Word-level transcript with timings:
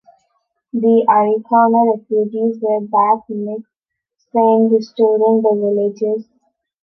The 0.73 1.05
Arikara 1.07 1.93
refugees 1.95 2.57
were 2.59 2.79
back 2.79 3.23
next 3.29 3.69
spring, 4.17 4.71
restoring 4.71 5.43
the 5.43 5.53
villages. 5.53 6.27